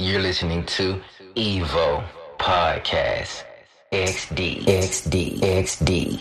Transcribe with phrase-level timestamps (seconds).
[0.00, 0.98] You're listening to
[1.36, 2.02] Evo
[2.38, 3.44] Podcast
[3.92, 6.20] XD XD XD.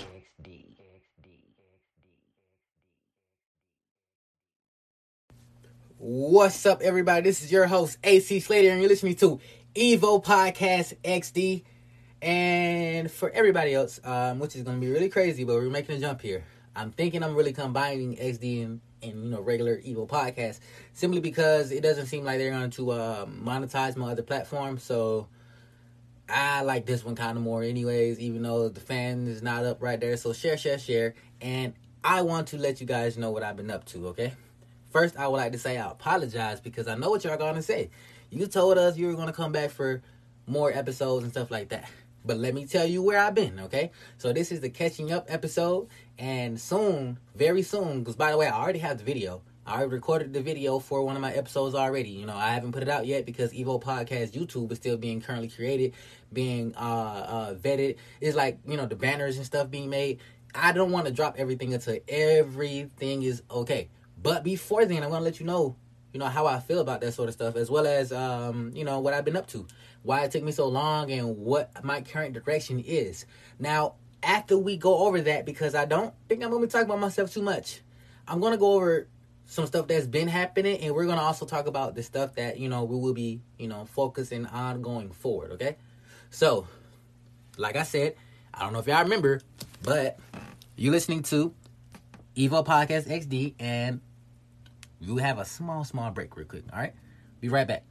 [5.98, 7.22] What's up, everybody?
[7.22, 9.40] This is your host, AC Slater, and you're listening to
[9.74, 11.64] Evo Podcast XD.
[12.22, 15.96] And for everybody else, um, which is going to be really crazy, but we're making
[15.96, 16.44] a jump here.
[16.76, 20.60] I'm thinking I'm really combining XD and, and you know regular Evo podcast
[20.94, 24.78] simply because it doesn't seem like they're going to uh, monetize my other platform.
[24.78, 25.28] So
[26.28, 28.20] I like this one kind of more, anyways.
[28.20, 31.16] Even though the fan is not up right there, so share, share, share.
[31.42, 34.08] And I want to let you guys know what I've been up to.
[34.10, 34.34] Okay.
[34.92, 37.90] First, I would like to say I apologize because I know what y'all gonna say.
[38.32, 40.02] You told us you were gonna come back for
[40.48, 41.90] more episodes and stuff like that.
[42.26, 43.92] But let me tell you where I've been, okay?
[44.18, 45.88] So this is the catching up episode,
[46.20, 49.42] and soon, very soon, because by the way, I already have the video.
[49.66, 52.10] I already recorded the video for one of my episodes already.
[52.10, 55.22] You know, I haven't put it out yet because Evo Podcast YouTube is still being
[55.22, 55.94] currently created,
[56.34, 57.96] being uh, uh vetted.
[58.20, 60.20] It's like you know the banners and stuff being made.
[60.54, 63.90] I don't want to drop everything until everything is okay.
[64.22, 65.78] But before then, I'm gonna let you know,
[66.12, 68.84] you know, how I feel about that sort of stuff, as well as um, you
[68.84, 69.66] know, what I've been up to,
[70.04, 73.26] why it took me so long, and what my current direction is.
[73.60, 77.00] Now, after we go over that, because I don't think I'm gonna be talking about
[77.00, 77.82] myself too much,
[78.28, 79.08] I'm gonna go over
[79.46, 82.70] some stuff that's been happening, and we're gonna also talk about the stuff that you
[82.70, 85.52] know we will be, you know, focusing on going forward.
[85.54, 85.78] Okay,
[86.30, 86.68] so
[87.58, 88.16] like I said,
[88.54, 89.42] I don't know if y'all remember,
[89.84, 90.20] but
[90.76, 91.54] you're listening to
[92.36, 94.02] Evo Podcast XD, and
[95.00, 96.64] you have a small, small break real quick.
[96.72, 96.94] All right,
[97.40, 97.84] be right back.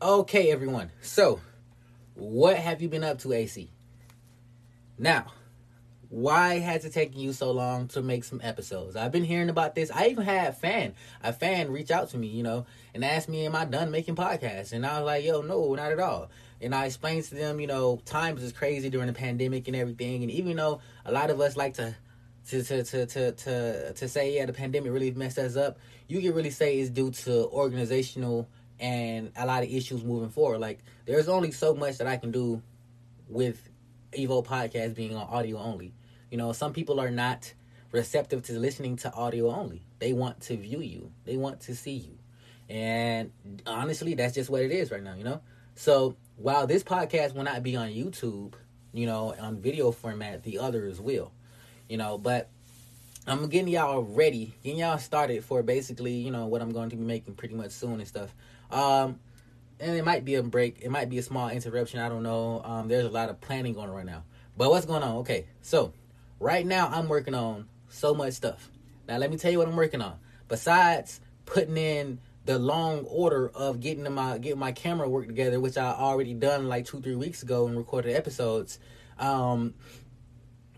[0.00, 0.92] Okay, everyone.
[1.00, 1.40] So,
[2.14, 3.70] what have you been up to, AC?
[4.98, 5.26] Now,
[6.08, 8.96] why has it taken you so long to make some episodes?
[8.96, 9.90] I've been hearing about this.
[9.90, 13.28] I even had a fan, a fan reach out to me, you know, and ask
[13.28, 14.72] me, am I done making podcasts?
[14.72, 16.30] And I was like, yo, no, not at all.
[16.60, 20.22] And I explained to them, you know, times is crazy during the pandemic and everything.
[20.22, 21.94] And even though a lot of us like to
[22.48, 26.20] to to to to to, to say yeah the pandemic really messed us up, you
[26.20, 28.48] can really say it's due to organizational
[28.78, 30.60] and a lot of issues moving forward.
[30.60, 32.62] Like there's only so much that I can do
[33.28, 33.68] with
[34.16, 35.92] Evo podcast being on audio only.
[36.30, 37.52] You know, some people are not
[37.92, 39.82] receptive to listening to audio only.
[39.98, 41.12] They want to view you.
[41.24, 42.18] They want to see you.
[42.68, 43.30] And
[43.66, 45.40] honestly, that's just what it is right now, you know?
[45.76, 48.54] So while this podcast will not be on YouTube,
[48.92, 51.32] you know, on video format, the others will
[51.88, 52.18] you know.
[52.18, 52.48] But
[53.26, 56.96] I'm getting y'all ready, getting y'all started for basically, you know, what I'm going to
[56.96, 58.34] be making pretty much soon and stuff.
[58.70, 59.20] Um,
[59.80, 62.00] and it might be a break, it might be a small interruption.
[62.00, 62.62] I don't know.
[62.64, 64.24] Um, there's a lot of planning going on right now.
[64.56, 65.16] But what's going on?
[65.16, 65.92] Okay, so
[66.40, 68.70] right now I'm working on so much stuff.
[69.06, 70.18] Now let me tell you what I'm working on.
[70.48, 75.76] Besides putting in the long order of getting my getting my camera work together, which
[75.76, 78.78] I already done like two three weeks ago and recorded episodes.
[79.18, 79.74] Um,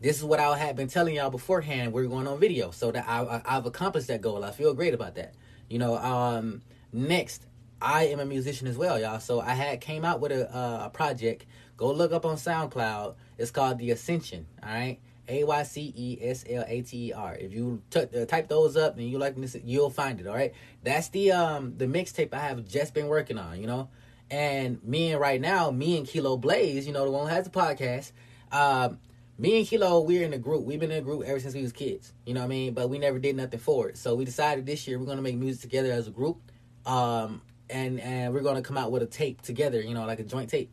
[0.00, 1.92] this is what I had been telling y'all beforehand.
[1.92, 4.44] We're going on video, so that I, I have accomplished that goal.
[4.44, 5.34] I feel great about that.
[5.68, 7.44] You know, um, next
[7.80, 9.20] I am a musician as well, y'all.
[9.20, 11.46] So I had came out with a, uh, a project.
[11.76, 13.14] Go look up on SoundCloud.
[13.38, 14.46] It's called The Ascension.
[14.62, 17.36] All right, A Y C E S L A T E R.
[17.36, 20.26] If you t- uh, type those up and you like this, you'll find it.
[20.26, 20.52] All right,
[20.82, 23.60] that's the um the mixtape I have just been working on.
[23.60, 23.88] You know,
[24.30, 27.44] and me and right now, me and Kilo Blaze, you know, the one who has
[27.44, 28.10] the podcast.
[28.50, 28.98] Um,
[29.38, 30.64] me and Kilo, we're in a group.
[30.64, 32.12] We've been in a group ever since we was kids.
[32.26, 32.74] You know what I mean?
[32.74, 33.96] But we never did nothing for it.
[33.96, 36.40] So we decided this year we're gonna make music together as a group.
[36.84, 40.24] Um, and and we're gonna come out with a tape together, you know, like a
[40.24, 40.70] joint tape.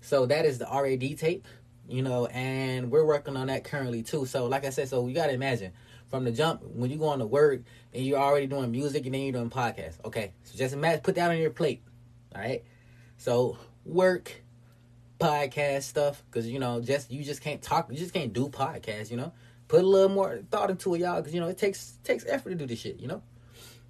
[0.00, 1.46] So that is the RAD tape,
[1.88, 4.26] you know, and we're working on that currently too.
[4.26, 5.72] So like I said, so you gotta imagine
[6.08, 7.62] from the jump when you go on to work
[7.94, 10.04] and you're already doing music and then you're doing podcasts.
[10.04, 10.32] Okay.
[10.44, 11.82] So just imagine put that on your plate.
[12.34, 12.64] All right.
[13.16, 14.42] So work
[15.22, 19.08] podcast stuff because you know just you just can't talk you just can't do podcasts
[19.08, 19.32] you know
[19.68, 22.50] put a little more thought into it y'all because you know it takes takes effort
[22.50, 23.22] to do this shit you know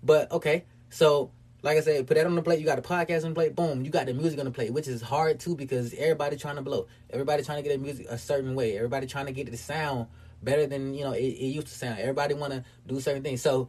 [0.02, 1.30] but okay so
[1.62, 3.54] like i said put that on the plate you got the podcast on the plate
[3.54, 6.56] boom you got the music on the plate which is hard too because everybody trying
[6.56, 9.48] to blow everybody trying to get their music a certain way everybody trying to get
[9.48, 10.06] it to sound
[10.42, 13.40] better than you know it, it used to sound everybody want to do certain things
[13.40, 13.68] so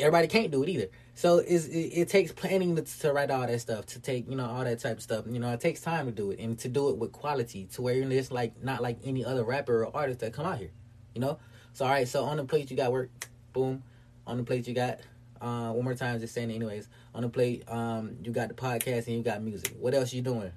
[0.00, 0.88] everybody can't do it either.
[1.14, 4.46] So it, it takes planning to, to, write all that stuff, to take you know
[4.46, 5.24] all that type of stuff.
[5.28, 7.82] You know, it takes time to do it and to do it with quality, to
[7.82, 10.72] where you're just like not like any other rapper or artist that come out here.
[11.14, 11.38] You know.
[11.72, 13.10] So all right, so on the plate you got work,
[13.52, 13.82] boom.
[14.26, 15.00] On the plate you got
[15.40, 16.88] uh, one more time, just saying it anyways.
[17.14, 19.74] On the plate, um, you got the podcast and you got music.
[19.78, 20.52] What else you doing?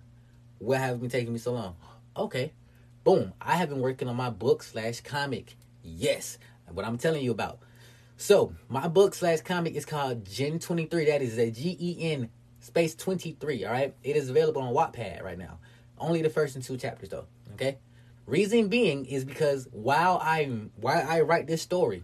[0.60, 1.76] What have been taking me so long?
[2.16, 2.54] Okay,
[3.04, 3.34] boom.
[3.42, 5.56] I have been working on my book slash comic.
[5.84, 6.38] Yes,
[6.72, 7.60] what I'm telling you about.
[8.18, 11.06] So my book slash comic is called Gen 23.
[11.06, 12.30] That is a G E N
[12.60, 13.96] Space 23, all right?
[14.04, 15.60] It is available on Wattpad right now.
[15.98, 17.78] Only the first and two chapters though, okay?
[18.26, 22.04] Reason being is because while I'm while I write this story,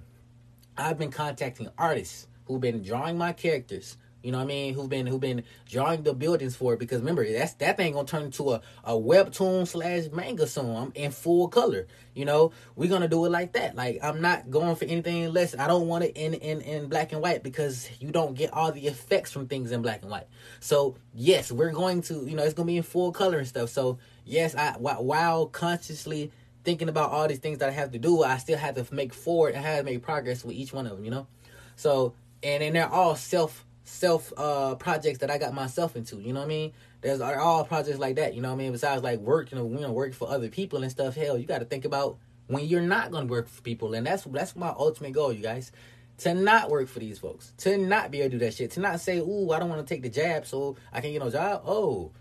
[0.78, 3.98] I've been contacting artists who've been drawing my characters.
[4.26, 4.74] You know what I mean?
[4.74, 8.08] Who've been who've been drawing the buildings for it because remember that's that thing gonna
[8.08, 11.86] turn into a, a webtoon slash manga soon in full color.
[12.16, 13.76] You know, we're gonna do it like that.
[13.76, 15.56] Like I'm not going for anything less.
[15.56, 18.72] I don't want it in, in, in black and white because you don't get all
[18.72, 20.26] the effects from things in black and white.
[20.60, 23.70] So yes, we're going to, you know, it's gonna be in full color and stuff.
[23.70, 26.32] So yes, I while consciously
[26.64, 29.14] thinking about all these things that I have to do, I still have to make
[29.14, 29.54] forward.
[29.54, 31.06] I have to make progress with each one of them.
[31.06, 31.28] You know,
[31.76, 32.16] so
[32.46, 36.18] and and they're all self self uh projects that I got myself into.
[36.18, 36.74] You know what I mean?
[37.02, 38.36] There's all projects like that.
[38.36, 38.72] You know what I mean?
[38.72, 41.16] Besides like work, you know, you know, work for other people and stuff.
[41.16, 44.24] Hell, you got to think about when you're not gonna work for people, and that's
[44.26, 45.72] that's my ultimate goal, you guys.
[46.20, 48.80] To not work for these folks, to not be able to do that shit, to
[48.80, 51.30] not say, "Ooh, I don't want to take the jab, so I can't get no
[51.30, 52.12] job." Oh,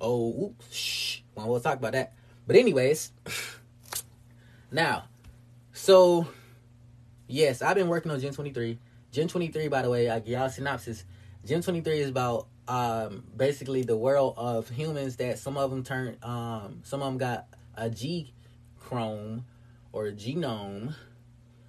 [0.00, 1.20] oh, oops, shh.
[1.36, 2.14] Well, we'll talk about that.
[2.48, 3.12] But anyways,
[4.72, 5.04] now,
[5.72, 6.26] so
[7.28, 8.78] yes, I've been working on Gen 23.
[9.14, 11.04] Gen 23, by the way, I y'all synopsis.
[11.44, 16.16] Gen 23 is about um, basically the world of humans that some of them turn,
[16.24, 17.46] um, some of them got
[17.76, 18.34] a G
[18.80, 19.44] chrome
[19.92, 20.96] or a genome.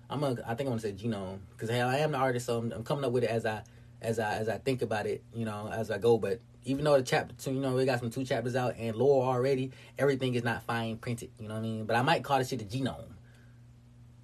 [0.09, 2.83] I'm gonna, I'm gonna say genome because hell, I am the artist, so I'm, I'm,
[2.83, 3.61] coming up with it as I,
[4.01, 6.17] as I, as I think about it, you know, as I go.
[6.17, 8.95] But even though the chapter two, you know, we got some two chapters out and
[8.95, 9.69] lore already,
[9.99, 11.85] everything is not fine printed, you know what I mean?
[11.85, 13.13] But I might call this shit a genome.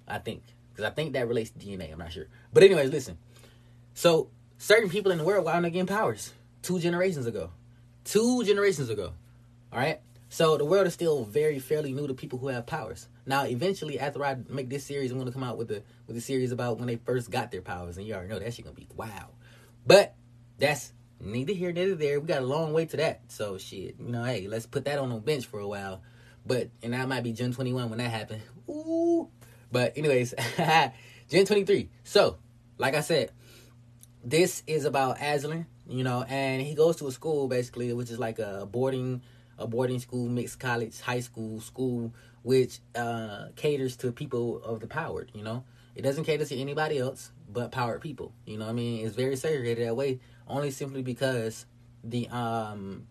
[0.08, 0.42] I think
[0.82, 1.92] because I think that relates to DNA.
[1.92, 3.18] I'm not sure, but anyways, listen.
[3.94, 6.32] So certain people in the world wound up getting powers
[6.62, 7.50] two generations ago.
[8.04, 9.12] Two generations ago.
[9.72, 10.00] All right.
[10.28, 13.06] So the world is still very fairly new to people who have powers.
[13.26, 16.20] Now, eventually, after I make this series, I'm gonna come out with a with a
[16.20, 18.74] series about when they first got their powers, and you already know that shit gonna
[18.74, 19.28] be wow.
[19.86, 20.14] But
[20.58, 22.18] that's neither here nor there.
[22.18, 23.20] We got a long way to that.
[23.28, 26.02] So shit, you know, hey, let's put that on the bench for a while.
[26.44, 28.42] But and that might be June 21 when that happens.
[28.68, 29.28] Ooh.
[29.72, 30.34] But anyways,
[31.28, 31.88] Gen 23.
[32.04, 32.36] So,
[32.78, 33.30] like I said,
[34.22, 38.18] this is about Aslan, you know, and he goes to a school basically, which is
[38.18, 39.22] like a boarding
[39.58, 44.86] a boarding school, mixed college, high school, school, which uh, caters to people of the
[44.86, 45.64] powered, you know.
[45.94, 48.32] It doesn't cater to anybody else but powered people.
[48.46, 49.06] You know I mean?
[49.06, 51.66] It's very segregated that way, only simply because
[52.02, 53.06] the um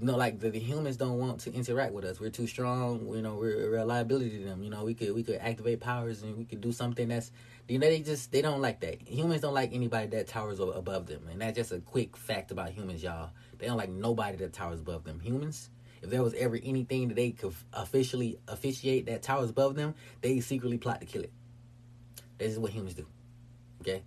[0.00, 2.18] you know, like the, the, humans don't want to interact with us.
[2.18, 3.06] We're too strong.
[3.14, 4.62] You know, we're, we're a liability to them.
[4.62, 7.30] You know, we could we could activate powers and we could do something that's
[7.68, 9.06] you know they just they don't like that.
[9.06, 12.70] Humans don't like anybody that towers above them, and that's just a quick fact about
[12.70, 13.30] humans, y'all.
[13.58, 15.20] They don't like nobody that towers above them.
[15.20, 15.70] Humans,
[16.02, 20.40] if there was ever anything that they could officially officiate that towers above them, they
[20.40, 21.32] secretly plot to kill it.
[22.38, 23.06] This is what humans do.
[23.80, 24.02] Okay,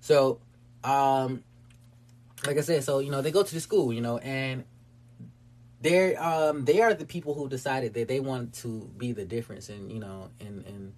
[0.00, 0.40] so
[0.82, 1.44] um,
[2.44, 4.64] like I said, so you know they go to the school, you know, and
[5.80, 9.68] they're um they are the people who decided that they want to be the difference
[9.68, 10.92] in you know in in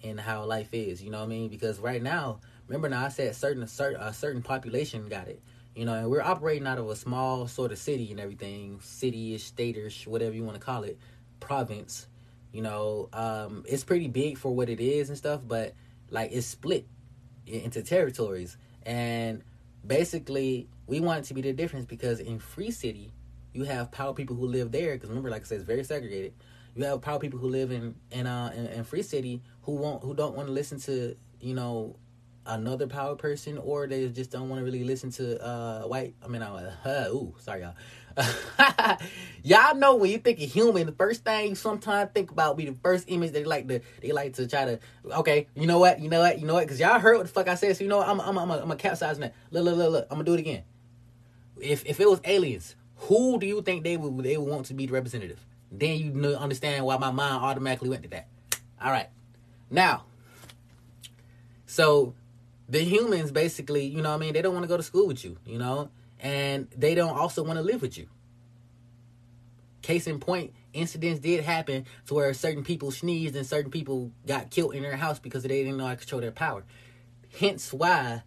[0.00, 1.48] in how life is you know what i mean?
[1.48, 5.42] Because right now remember now i said certain certain a certain population got it
[5.74, 9.44] you know and we're operating out of a small sort of city and everything city-ish
[9.44, 10.98] state-ish whatever you want to call it
[11.40, 12.06] province
[12.52, 13.08] you know?
[13.12, 15.74] Um it's pretty big for what it is and stuff but
[16.10, 16.86] like it's split
[17.46, 18.56] into territories.
[18.84, 19.42] And
[19.86, 23.12] basically we want it to be the difference because in free city
[23.52, 26.34] you have power people who live there because remember, like I said, it's very segregated.
[26.74, 30.02] You have power people who live in in uh in, in Free City who won't
[30.02, 31.96] who don't want to listen to you know
[32.46, 36.28] another power person or they just don't want to really listen to uh white I
[36.28, 37.74] mean uh, uh ooh sorry y'all
[39.44, 42.64] y'all know when you think of human the first thing you sometimes think about be
[42.66, 44.80] the first image they like to they like to try to
[45.18, 47.32] okay you know what you know what you know what because y'all heard what the
[47.32, 48.08] fuck I said so you know what?
[48.08, 50.40] I'm I'm I'm I'm a capsize that look look look look I'm gonna do it
[50.40, 50.64] again
[51.60, 54.74] if if it was aliens who do you think they would they would want to
[54.74, 55.44] be the representative?
[55.70, 58.28] Then you understand why my mind automatically went to that.
[58.80, 59.08] All right,
[59.70, 60.04] now,
[61.66, 62.14] so
[62.68, 65.06] the humans basically, you know, what I mean, they don't want to go to school
[65.06, 65.90] with you, you know,
[66.20, 68.08] and they don't also want to live with you.
[69.82, 74.50] Case in point, incidents did happen to where certain people sneezed and certain people got
[74.50, 76.64] killed in their house because they didn't know how to control their power.
[77.38, 78.22] Hence why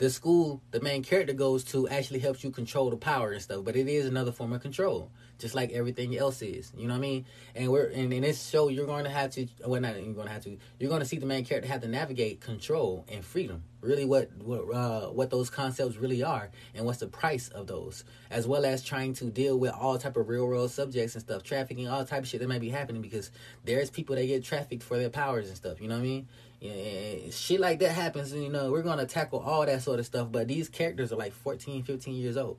[0.00, 3.62] the school the main character goes to actually helps you control the power and stuff
[3.62, 6.98] but it is another form of control just like everything else is you know what
[6.98, 7.26] i mean?
[7.54, 10.26] And we're and in this show you're going to have to well not you're going
[10.26, 13.22] to have to you're going to see the main character have to navigate control and
[13.22, 17.66] freedom really what what uh, what those concepts really are and what's the price of
[17.66, 21.22] those as well as trying to deal with all type of real world subjects and
[21.24, 23.30] stuff trafficking all type of shit that might be happening because
[23.64, 26.28] there's people that get trafficked for their powers and stuff you know what i mean
[26.60, 30.28] yeah, shit like that happens, you know, we're gonna tackle all that sort of stuff.
[30.30, 32.58] But these characters are like 14, 15 years old.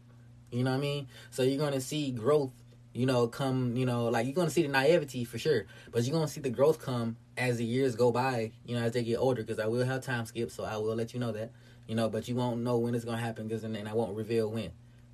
[0.51, 1.07] You know what I mean?
[1.29, 2.51] So you're gonna see growth.
[2.93, 3.77] You know, come.
[3.77, 6.49] You know, like you're gonna see the naivety for sure, but you're gonna see the
[6.49, 8.51] growth come as the years go by.
[8.65, 10.95] You know, as they get older, because I will have time skip, so I will
[10.95, 11.51] let you know that.
[11.87, 14.51] You know, but you won't know when it's gonna happen, because and I won't reveal
[14.51, 14.71] when.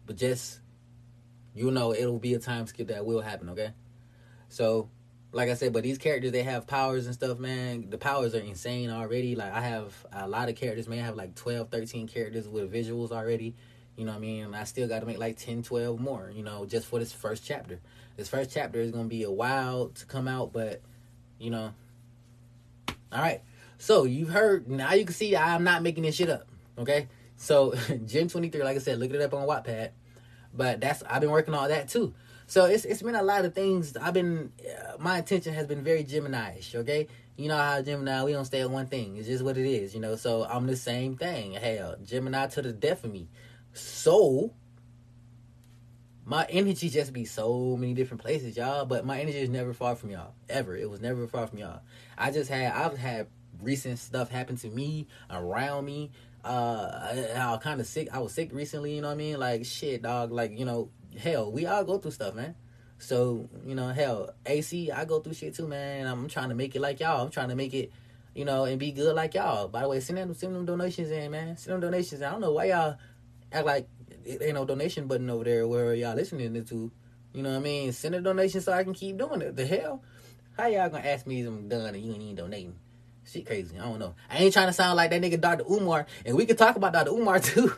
[0.08, 0.60] But just
[1.54, 3.50] you know, it'll be a time skip that will happen.
[3.50, 3.74] Okay,
[4.50, 4.90] so
[5.32, 7.90] like I said, but these characters they have powers and stuff, man.
[7.90, 9.36] The powers are insane already.
[9.36, 11.00] Like I have a lot of characters, man.
[11.00, 13.56] I have like 12, 13 characters with visuals already.
[13.98, 14.54] You know what I mean?
[14.54, 17.44] I still got to make like 10, 12 more, you know, just for this first
[17.44, 17.80] chapter.
[18.16, 20.82] This first chapter is going to be a while to come out, but,
[21.40, 21.74] you know.
[23.12, 23.42] All right.
[23.80, 27.08] So you've heard, now you can see I'm not making this shit up, okay?
[27.38, 27.74] So,
[28.06, 29.90] Gen 23, like I said, look it up on Wattpad.
[30.54, 32.14] But that's, I've been working on that too.
[32.48, 33.96] So it's it's been a lot of things.
[33.98, 36.76] I've been uh, my attention has been very Gemini-ish.
[36.76, 39.18] Okay, you know how Gemini we don't stay on one thing.
[39.18, 39.94] It's just what it is.
[39.94, 41.54] You know, so I'm the same thing.
[41.54, 43.28] Hell, Gemini to the death of me.
[43.74, 44.54] So
[46.24, 48.86] my energy just be so many different places, y'all.
[48.86, 50.34] But my energy is never far from y'all.
[50.48, 50.76] Ever.
[50.78, 51.82] It was never far from y'all.
[52.18, 53.28] I just had I've had
[53.62, 56.12] recent stuff happen to me around me.
[56.46, 58.08] Uh, I, I was kind of sick.
[58.14, 58.96] I was sick recently.
[58.96, 59.38] You know what I mean?
[59.38, 60.32] Like shit, dog.
[60.32, 62.56] Like you know, hell, we all go through stuff, man.
[63.00, 66.08] So, you know, hell, AC, I go through shit too, man.
[66.08, 67.24] I'm trying to make it like y'all.
[67.24, 67.92] I'm trying to make it,
[68.34, 69.68] you know, and be good like y'all.
[69.68, 71.58] By the way, send them, send them donations in, man.
[71.58, 72.22] Send them donations.
[72.22, 72.28] In.
[72.28, 72.98] I don't know why y'all
[73.52, 73.88] act like
[74.26, 76.92] it ain't no donation button over there where y'all listening to.
[77.34, 77.92] You know what I mean?
[77.94, 79.56] Send a donation so I can keep doing it.
[79.56, 80.02] The hell?
[80.58, 82.76] How y'all gonna ask me if I'm done and you ain't even donating?
[83.26, 83.78] Shit crazy.
[83.78, 84.16] I don't know.
[84.30, 85.66] I ain't trying to sound like that nigga Dr.
[85.70, 87.12] Umar, and we can talk about Dr.
[87.12, 87.74] Umar too.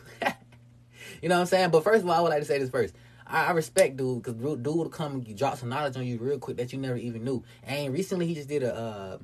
[1.20, 1.70] you know what I'm saying?
[1.70, 2.94] But first of all, I would like to say this first.
[3.30, 6.38] I, I respect dude because dude will come and drop some knowledge on you real
[6.38, 7.42] quick that you never even knew.
[7.62, 9.18] And recently he just did a uh,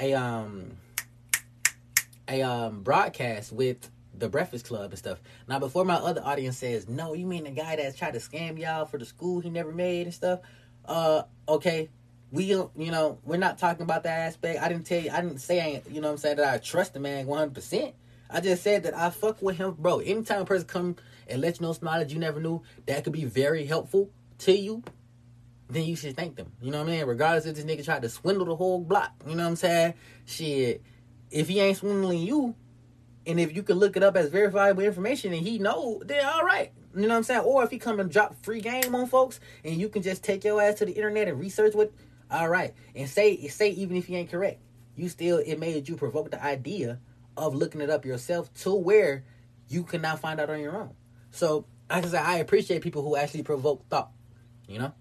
[0.00, 0.72] a um
[2.28, 3.88] a um broadcast with
[4.18, 5.20] the Breakfast Club and stuff.
[5.46, 8.58] Now, before my other audience says, "No, you mean the guy that tried to scam
[8.58, 10.40] y'all for the school he never made and stuff?"
[10.84, 11.90] Uh, okay,
[12.32, 14.60] we you know we're not talking about that aspect.
[14.60, 16.94] I didn't tell you, I didn't say, you know, what I'm saying that I trust
[16.94, 17.54] the man 100.
[17.54, 17.94] percent
[18.30, 20.00] I just said that I fuck with him, bro.
[20.00, 20.96] Anytime a person come
[21.28, 24.52] and let you know some knowledge you never knew that could be very helpful to
[24.52, 24.82] you,
[25.68, 26.52] then you should thank them.
[26.60, 27.06] You know what I mean?
[27.06, 29.12] Regardless if this nigga tried to swindle the whole block.
[29.26, 29.94] You know what I'm saying?
[30.24, 30.82] Shit.
[31.30, 32.54] If he ain't swindling you,
[33.26, 36.44] and if you can look it up as verifiable information and he know, then all
[36.44, 36.72] right.
[36.94, 37.40] You know what I'm saying?
[37.40, 40.44] Or if he come and drop free game on folks and you can just take
[40.44, 41.92] your ass to the internet and research what
[42.30, 42.72] all right.
[42.94, 44.60] And say say even if he ain't correct,
[44.94, 47.00] you still it made you provoke the idea
[47.36, 49.24] of looking it up yourself to where
[49.68, 50.94] you can now find out on your own.
[51.30, 54.10] So, I said, I appreciate people who actually provoke thought,
[54.68, 54.92] you know?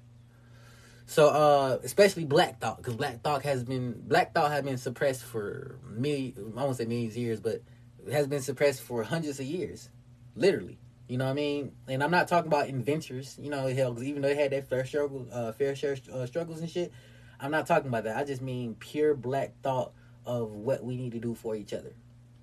[1.08, 5.24] So, uh, especially black thought, because black thought has been, black thought has been suppressed
[5.24, 6.34] for me.
[6.38, 7.62] I won't say millions of years, but
[8.06, 9.90] it has been suppressed for hundreds of years,
[10.36, 10.80] literally.
[11.08, 11.72] You know what I mean?
[11.88, 14.86] And I'm not talking about inventors, you know, hell, even though they had their fair
[14.86, 16.92] struggle, uh, fair share uh, struggles and shit,
[17.40, 18.18] I'm not talking about that.
[18.18, 19.94] I just mean pure black thought
[20.26, 21.94] of what we need to do for each other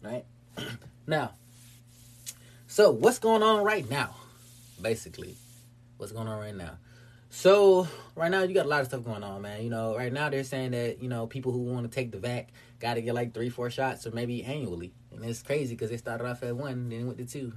[0.03, 0.25] right?
[1.07, 1.33] now,
[2.67, 4.15] so what's going on right now?
[4.81, 5.37] Basically,
[5.97, 6.79] what's going on right now?
[7.31, 9.63] So right now you got a lot of stuff going on, man.
[9.63, 12.19] You know, right now they're saying that you know people who want to take the
[12.19, 15.91] vac got to get like three, four shots, or maybe annually, and it's crazy because
[15.91, 17.53] they started off at one, then went to two,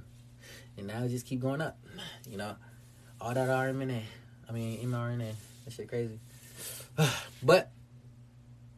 [0.78, 1.78] and now it just keep going up.
[2.28, 2.56] You know,
[3.20, 4.00] all that RMNA,
[4.48, 5.32] I mean mRNA,
[5.64, 6.20] that shit crazy.
[7.42, 7.70] but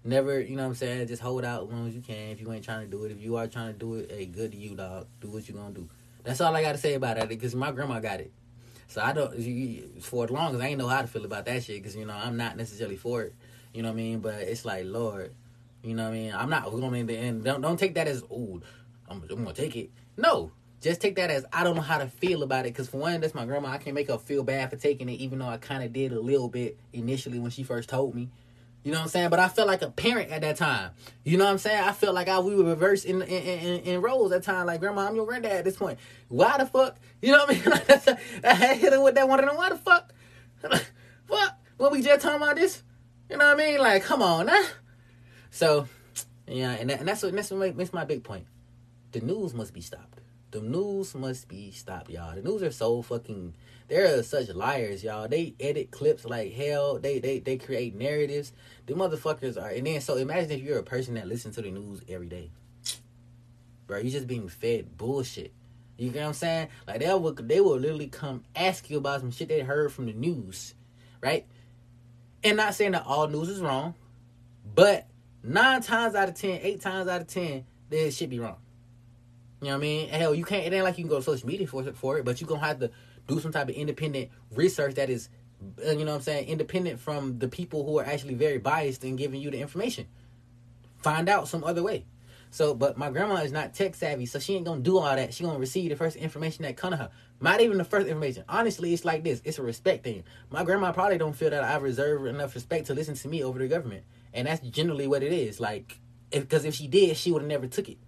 [0.05, 2.41] never, you know what I'm saying, just hold out as long as you can if
[2.41, 3.13] you ain't trying to do it.
[3.13, 5.07] If you are trying to do it, hey, good to you, dog.
[5.21, 5.89] Do what you gonna do.
[6.25, 8.33] That's all I got to say about it because my grandma got it.
[8.89, 9.33] So I don't,
[10.03, 12.07] for as long as I ain't know how to feel about that shit because, you
[12.07, 13.35] know, I'm not necessarily for it.
[13.75, 14.21] You know what I mean?
[14.21, 15.33] But it's like, Lord,
[15.83, 16.35] you know what I mean?
[16.35, 18.61] I'm not, I mean, and don't, don't take that as, oh,
[19.09, 19.91] I'm, I'm gonna take it.
[20.17, 20.51] No,
[20.81, 22.73] just take that as I don't know how to feel about it.
[22.73, 23.69] Because for one, that's my grandma.
[23.69, 26.13] I can't make her feel bad for taking it, even though I kind of did
[26.13, 28.29] a little bit initially when she first told me.
[28.85, 29.31] You know what I'm saying?
[29.31, 30.93] But I felt like a parent at that time.
[31.25, 31.83] You know what I'm saying?
[31.83, 34.67] I felt like I we were reversed in in, in, in roles at that time.
[34.67, 35.99] Like, grandma, I'm your granddad at this point.
[36.29, 36.97] Why the fuck?
[37.21, 38.19] You know what I mean?
[38.45, 39.41] I hit him with that one.
[39.41, 40.13] And why the fuck?
[41.29, 41.59] What?
[41.77, 42.83] What we just talking about this?
[43.31, 43.79] You know what I mean?
[43.79, 44.63] Like, come on, nah.
[45.51, 45.87] So,
[46.47, 48.47] yeah, and, that, and that's what that's what makes my big point.
[49.13, 50.21] The news must be stopped.
[50.51, 52.35] The news must be stopped, y'all.
[52.35, 53.55] The news are so fucking
[53.89, 55.29] they're such liars, y'all.
[55.29, 56.99] They edit clips like hell.
[56.99, 58.53] They they they create narratives.
[58.87, 61.71] The motherfuckers are and then so imagine if you're a person that listens to the
[61.71, 62.51] news every day.
[63.87, 65.53] Bro, you just being fed bullshit.
[65.97, 66.69] You get what I'm saying?
[66.87, 70.07] Like they will they will literally come ask you about some shit they heard from
[70.07, 70.75] the news.
[71.23, 71.47] Right?
[72.45, 73.95] And not saying that all news is wrong,
[74.75, 75.07] but
[75.43, 78.59] nine times out of ten, eight times out of ten, this shit be wrong.
[79.61, 80.09] You know what I mean?
[80.09, 80.67] Hell, you can't.
[80.67, 82.61] It ain't like you can go to social media for for it, but you gonna
[82.61, 82.91] have to
[83.27, 85.29] do some type of independent research that is,
[85.85, 89.05] uh, you know what I'm saying, independent from the people who are actually very biased
[89.05, 90.07] in giving you the information.
[91.03, 92.07] Find out some other way.
[92.51, 95.35] So, but my grandma is not tech savvy, so she ain't gonna do all that.
[95.35, 97.11] She gonna receive the first information that come to her.
[97.41, 98.45] Not even the first information.
[98.49, 99.43] Honestly, it's like this.
[99.45, 100.25] It's a respect thing.
[100.51, 103.59] My grandma probably don't feel that I reserve enough respect to listen to me over
[103.59, 105.61] the government, and that's generally what it is.
[105.61, 105.99] Like,
[106.31, 107.99] because if, if she did, she would have never took it.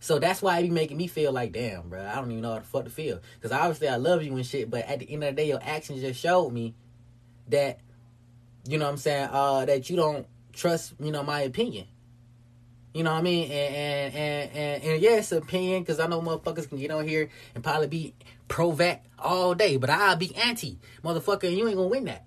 [0.00, 2.52] So that's why it be making me feel like, damn, bro, I don't even know
[2.52, 3.20] how the fuck to feel.
[3.34, 5.60] Because obviously I love you and shit, but at the end of the day, your
[5.62, 6.74] actions just showed me
[7.48, 7.80] that,
[8.68, 11.86] you know what I'm saying, uh, that you don't trust, you know, my opinion.
[12.94, 13.50] You know what I mean?
[13.50, 17.28] And and and and, yeah, it's opinion because I know motherfuckers can get on here
[17.54, 18.14] and probably be
[18.48, 21.54] pro vac all day, but I'll be anti motherfucker.
[21.54, 22.24] you ain't gonna win that.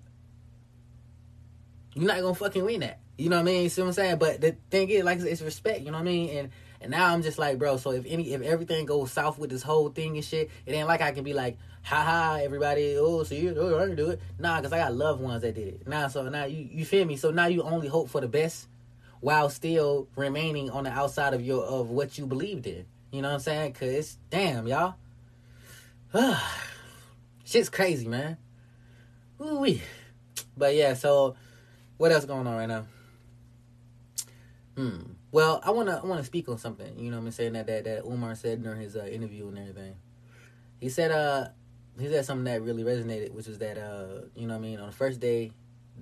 [1.94, 3.00] You're not gonna fucking win that.
[3.18, 3.70] You know what I mean?
[3.70, 4.18] See what I'm saying?
[4.18, 5.80] But the thing is, like, it's respect.
[5.80, 6.38] You know what I mean?
[6.38, 6.50] And
[6.82, 7.76] and now I'm just like, bro.
[7.76, 10.88] So if any, if everything goes south with this whole thing and shit, it ain't
[10.88, 12.96] like I can be like, ha ha, everybody.
[12.98, 14.20] Oh, so you, oh, I do it.
[14.38, 15.88] Nah, cause I got loved ones that did it.
[15.88, 17.16] Nah, so now you, you feel me?
[17.16, 18.66] So now you only hope for the best
[19.20, 22.84] while still remaining on the outside of your of what you believed in.
[23.12, 23.72] You know what I'm saying?
[23.74, 24.94] Cause damn, y'all.
[27.44, 28.36] Shit's crazy, man.
[29.40, 29.82] Ooh wee.
[30.56, 31.36] But yeah, so
[31.96, 32.86] what else going on right now?
[34.76, 35.00] Hmm.
[35.32, 36.98] Well, I wanna I wanna speak on something.
[36.98, 39.58] You know what I'm saying that that that Umar said during his uh, interview and
[39.58, 39.96] everything.
[40.78, 41.48] He said uh
[41.98, 44.78] he said something that really resonated, which was that uh you know what I mean
[44.78, 45.52] on the first day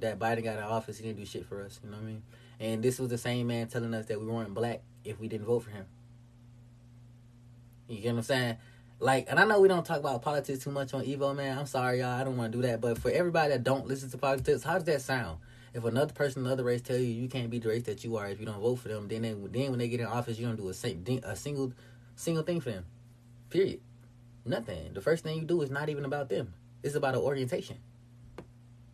[0.00, 1.78] that Biden got in office, he didn't do shit for us.
[1.82, 2.22] You know what I mean?
[2.58, 5.46] And this was the same man telling us that we weren't black if we didn't
[5.46, 5.86] vote for him.
[7.88, 8.56] You get what I'm saying?
[8.98, 11.56] Like, and I know we don't talk about politics too much on Evo, man.
[11.56, 12.20] I'm sorry, y'all.
[12.20, 12.80] I don't want to do that.
[12.80, 15.38] But for everybody that don't listen to politics, how does that sound?
[15.72, 18.28] If another person, another race, tell you you can't be the race that you are
[18.28, 20.46] if you don't vote for them, then they, then when they get in office, you
[20.46, 21.72] don't do a, a single
[22.16, 22.84] single thing for them.
[23.50, 23.80] Period.
[24.44, 24.94] Nothing.
[24.94, 26.54] The first thing you do is not even about them.
[26.82, 27.78] It's about an orientation.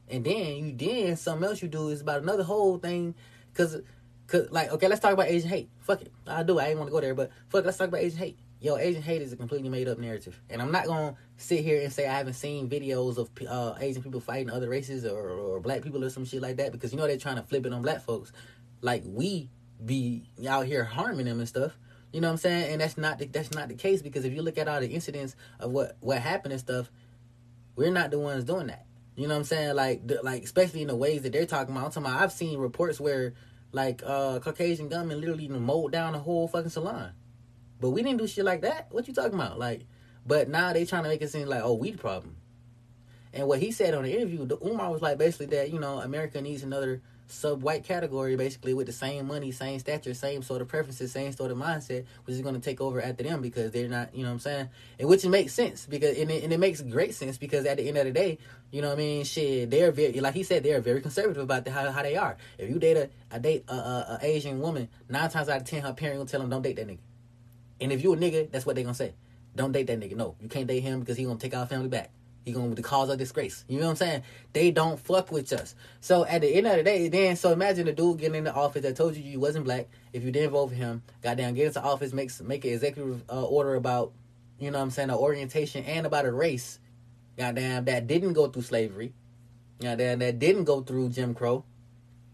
[0.08, 3.14] And then you then something else you do is about another whole thing
[3.56, 3.80] Cause,
[4.26, 5.70] cause like, okay, let's talk about Asian hate.
[5.80, 6.58] Fuck it, I do.
[6.58, 8.38] I ain't want to go there, but fuck, let's talk about Asian hate.
[8.60, 11.82] Yo, Asian hate is a completely made up narrative, and I'm not gonna sit here
[11.82, 15.60] and say I haven't seen videos of uh, Asian people fighting other races or, or
[15.60, 17.72] black people or some shit like that because you know they're trying to flip it
[17.72, 18.32] on black folks,
[18.80, 19.50] like we
[19.84, 21.78] be out here harming them and stuff.
[22.12, 22.72] You know what I'm saying?
[22.72, 24.88] And that's not the, that's not the case because if you look at all the
[24.88, 26.90] incidents of what what happened and stuff,
[27.74, 28.86] we're not the ones doing that.
[29.16, 29.74] You know what I'm saying?
[29.74, 31.86] Like, the, like especially in the ways that they're talking about.
[31.86, 32.22] I'm talking about.
[32.22, 33.34] I've seen reports where
[33.72, 37.12] like uh Caucasian gunmen literally mowed down the whole fucking salon,
[37.80, 38.88] but we didn't do shit like that.
[38.90, 39.58] What you talking about?
[39.58, 39.86] Like,
[40.26, 42.36] but now they trying to make it seem like oh we the problem.
[43.32, 46.00] And what he said on the interview, the Umar was like basically that you know
[46.00, 50.62] America needs another sub white category basically with the same money, same stature, same sort
[50.62, 53.72] of preferences, same sort of mindset, which is going to take over after them because
[53.72, 54.68] they're not, you know what I'm saying?
[54.98, 57.88] And which makes sense because, and it, and it makes great sense because at the
[57.88, 58.38] end of the day,
[58.70, 59.24] you know what I mean?
[59.24, 62.36] Shit, they're very, like he said, they're very conservative about the, how, how they are.
[62.58, 65.66] If you date a, a date a, a, a Asian woman, nine times out of
[65.66, 66.98] ten, her parent will tell them, don't date that nigga.
[67.80, 69.14] And if you a nigga, that's what they gonna say.
[69.54, 70.16] Don't date that nigga.
[70.16, 72.10] No, you can't date him because he gonna take our family back.
[72.46, 73.64] He to the cause a disgrace.
[73.66, 74.22] You know what I'm saying?
[74.52, 75.74] They don't fuck with us.
[76.00, 78.54] So at the end of the day, then so imagine the dude getting in the
[78.54, 79.88] office that told you you wasn't black.
[80.12, 83.42] If you didn't vote for him, goddamn, get into office, makes make an executive uh,
[83.42, 84.12] order about,
[84.60, 86.78] you know what I'm saying, the orientation and about a race,
[87.36, 89.12] goddamn, that didn't go through slavery,
[89.80, 91.64] goddamn, that didn't go through Jim Crow,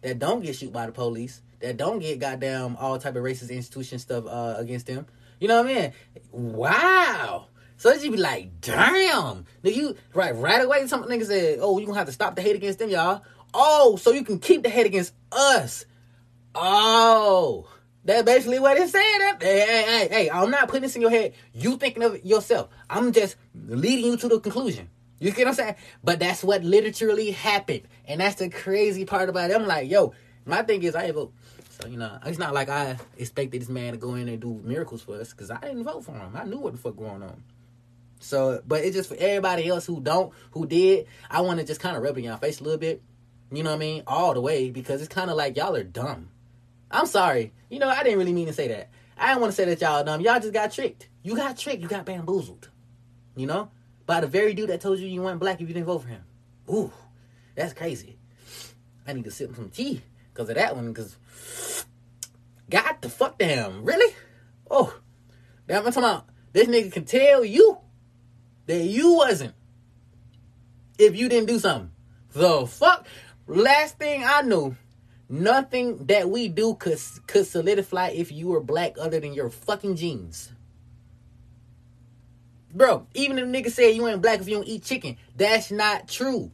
[0.02, 3.48] that don't get shoot by the police, that don't get goddamn all type of racist
[3.48, 5.07] institution stuff uh, against them.
[5.42, 5.92] You know what I mean?
[6.31, 7.48] Wow.
[7.76, 10.87] So you be like, damn, nigga, you right right away.
[10.87, 13.22] Some nigga said, oh, you gonna have to stop the hate against them, y'all.
[13.52, 15.85] Oh, so you can keep the hate against us.
[16.55, 17.68] Oh,
[18.05, 19.00] that's basically what it said.
[19.40, 21.35] Hey, hey, hey, hey, I'm not putting this in your head.
[21.52, 22.68] You thinking of it yourself.
[22.88, 24.90] I'm just leading you to the conclusion.
[25.18, 25.74] You get what I'm saying?
[26.05, 27.83] But that's what literally happened.
[28.05, 29.57] And that's the crazy part about it.
[29.57, 31.33] I'm like, yo, my thing is I vote.
[31.82, 34.60] So, you know, it's not like I expected this man to go in and do
[34.62, 36.36] miracles for us because I didn't vote for him.
[36.36, 37.42] I knew what the fuck going on.
[38.20, 41.08] So, but it's just for everybody else who don't, who did.
[41.28, 43.02] I want to just kind of rub it in your face a little bit.
[43.50, 44.04] You know what I mean?
[44.06, 46.28] All the way because it's kind of like y'all are dumb.
[46.88, 47.52] I'm sorry.
[47.68, 48.90] You know, I didn't really mean to say that.
[49.18, 50.20] I didn't want to say that y'all dumb.
[50.20, 51.08] Y'all just got tricked.
[51.24, 51.82] You got tricked.
[51.82, 52.68] You got bamboozled.
[53.34, 53.70] You know,
[54.06, 56.08] by the very dude that told you you weren't black if you didn't vote for
[56.08, 56.22] him.
[56.70, 56.92] Ooh,
[57.56, 58.18] that's crazy.
[59.04, 60.00] I need to sip some tea
[60.32, 60.92] because of that one.
[60.92, 61.16] Because
[62.70, 64.14] God the fuck damn, really?
[64.70, 64.96] Oh,
[65.68, 65.86] damn!
[65.86, 67.78] I'm talking about this nigga can tell you
[68.66, 69.54] that you wasn't
[70.98, 71.90] if you didn't do something.
[72.32, 73.06] The fuck?
[73.46, 74.76] Last thing I knew,
[75.28, 79.96] nothing that we do could could solidify if you were black other than your fucking
[79.96, 80.52] genes.
[82.74, 86.08] Bro, even if niggas say you ain't black if you don't eat chicken, that's not
[86.08, 86.50] true.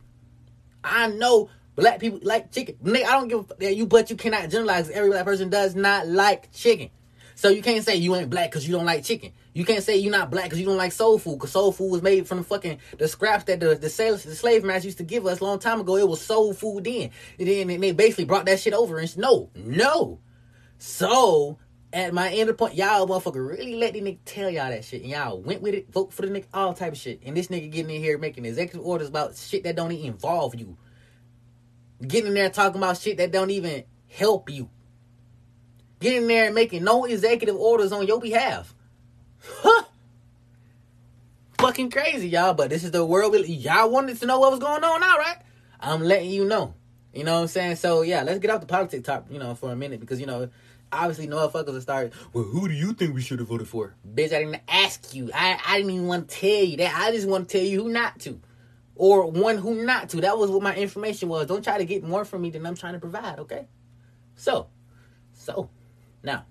[0.82, 2.76] I know black people like chicken.
[2.82, 4.90] Nigga, I don't give a fuck that you, but you cannot generalize.
[4.90, 6.90] Every black person does not like chicken.
[7.36, 9.32] So you can't say you ain't black because you don't like chicken.
[9.54, 11.36] You can't say you're not black because you don't like soul food.
[11.36, 14.34] Because soul food was made from the fucking the scraps that the the, slave, the
[14.34, 15.96] slave masters used to give us a long time ago.
[15.96, 18.98] It was soul food then, and then and they basically brought that shit over.
[18.98, 20.18] And no, no.
[20.78, 21.58] So
[21.92, 24.84] at my end of the point, y'all motherfucker really let the nigga tell y'all that
[24.84, 27.20] shit, and y'all went with it, vote for the nigga, all type of shit.
[27.24, 30.56] And this nigga getting in here making executive orders about shit that don't even involve
[30.56, 30.76] you.
[32.06, 34.70] Getting in there talking about shit that don't even help you.
[36.00, 38.74] Getting there and making no executive orders on your behalf.
[39.42, 39.84] Huh.
[41.58, 42.54] Fucking crazy, y'all.
[42.54, 43.32] But this is the world.
[43.32, 45.38] We, y'all wanted to know what was going on all right?
[45.80, 46.74] I'm letting you know.
[47.12, 47.76] You know what I'm saying?
[47.76, 50.26] So yeah, let's get off the politics talk, you know, for a minute because you
[50.26, 50.50] know,
[50.92, 52.12] obviously no motherfuckers will start.
[52.32, 53.94] Well, who do you think we should have voted for?
[54.14, 55.30] Bitch, I didn't ask you.
[55.34, 56.94] I I didn't even want to tell you that.
[56.96, 58.40] I just want to tell you who not to,
[58.98, 60.20] or one who not to.
[60.20, 61.46] That was what my information was.
[61.46, 63.38] Don't try to get more from me than I'm trying to provide.
[63.38, 63.66] Okay.
[64.34, 64.66] So,
[65.32, 65.70] so
[66.22, 66.44] now,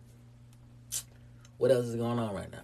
[1.57, 2.60] what else is going on right now?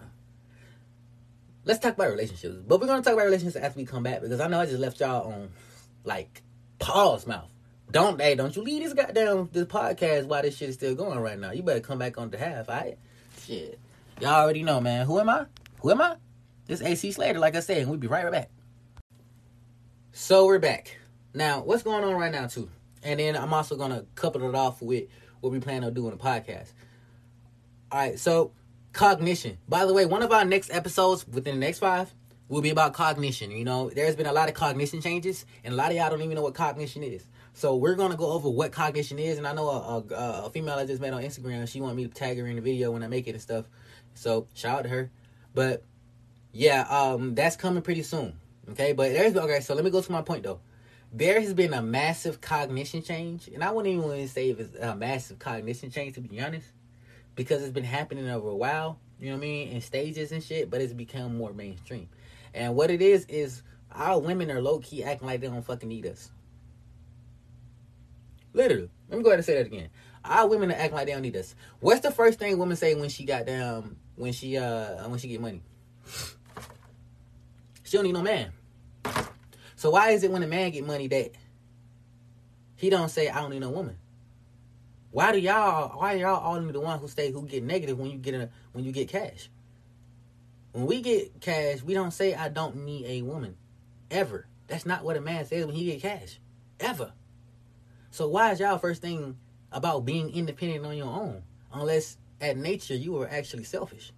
[1.66, 4.40] Let's talk about relationships, but we're gonna talk about relationships after we come back because
[4.40, 5.50] I know I just left y'all on
[6.02, 6.42] like
[6.78, 7.50] pause mouth.
[7.90, 11.18] Don't hey, don't you leave this goddamn this podcast while this shit is still going
[11.20, 11.52] right now.
[11.52, 12.98] You better come back on the half, alright?
[13.46, 13.78] Shit.
[14.20, 15.06] Y'all already know, man.
[15.06, 15.46] Who am I?
[15.80, 16.16] Who am I?
[16.66, 18.50] This AC Slater, like I said, and we'll be right back.
[20.16, 20.96] So we're back.
[21.34, 22.70] Now, what's going on right now too?
[23.02, 25.08] And then I'm also gonna couple it off with
[25.40, 26.68] what we plan on doing the podcast.
[27.92, 28.52] Alright, so
[28.92, 29.58] cognition.
[29.68, 32.14] By the way, one of our next episodes within the next five
[32.48, 33.50] will be about cognition.
[33.50, 36.22] You know, there's been a lot of cognition changes, and a lot of y'all don't
[36.22, 37.26] even know what cognition is.
[37.52, 40.78] So we're gonna go over what cognition is, and I know a, a, a female
[40.78, 41.66] I just met on Instagram.
[41.68, 43.64] She wanted me to tag her in the video when I make it and stuff.
[44.14, 45.10] So shout out to her.
[45.54, 45.82] But
[46.52, 48.38] yeah, um, that's coming pretty soon.
[48.70, 49.60] Okay, but there's okay.
[49.60, 50.60] So let me go to my point though.
[51.12, 55.38] There has been a massive cognition change, and I wouldn't even say it's a massive
[55.38, 56.66] cognition change to be honest,
[57.36, 58.98] because it's been happening over a while.
[59.20, 59.68] You know what I mean?
[59.68, 62.08] In stages and shit, but it's become more mainstream.
[62.52, 65.88] And what it is is our women are low key acting like they don't fucking
[65.88, 66.30] need us.
[68.52, 68.90] Literally.
[69.08, 69.90] Let me go ahead and say that again.
[70.24, 71.54] Our women are acting like they don't need us.
[71.80, 75.28] What's the first thing women say when she got down when she uh when she
[75.28, 75.62] get money?
[77.94, 78.50] She don't need no man.
[79.76, 81.30] So why is it when a man get money that
[82.74, 83.96] he don't say I don't need no woman?
[85.12, 88.18] Why do y'all why y'all all the one who stay who get negative when you
[88.18, 89.48] get a when you get cash?
[90.72, 93.54] When we get cash, we don't say I don't need a woman.
[94.10, 94.48] Ever.
[94.66, 96.40] That's not what a man says when he get cash.
[96.80, 97.12] Ever.
[98.10, 99.38] So why is y'all first thing
[99.70, 101.44] about being independent on your own?
[101.72, 104.12] Unless at nature you were actually selfish.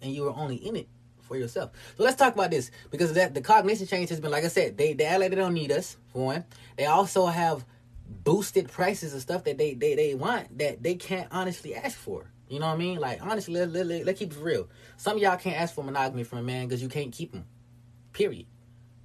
[0.00, 0.88] And you were only in it
[1.28, 1.70] for yourself.
[1.96, 2.70] So let's talk about this.
[2.90, 5.54] Because that the cognition change has been like I said, they they like they don't
[5.54, 6.44] need us, for one.
[6.76, 7.64] They also have
[8.08, 12.30] boosted prices of stuff that they they, they want that they can't honestly ask for.
[12.48, 12.98] You know what I mean?
[12.98, 14.68] Like honestly, let, let, let, let's keep it real.
[14.96, 17.44] Some of y'all can't ask for monogamy from a man because you can't keep him.
[18.12, 18.46] Period.